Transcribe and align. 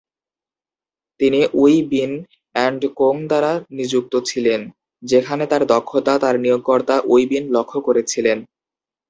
তিনি 1.19 1.39
Wee 1.53 1.75
Bin 1.91 2.11
and 2.55 2.81
Co 2.99 3.15
দ্বারা 3.27 3.51
নিযুক্ত 3.77 4.13
ছিলেন, 4.29 4.61
যেখানে 5.03 5.43
তার 5.47 5.63
দক্ষতা 5.73 6.13
তার 6.23 6.35
নিয়োগকর্তা 6.39 6.95
উই 7.11 7.23
বিন 7.31 7.43
লক্ষ্য 7.55 7.79
করেছিলেন। 7.87 8.37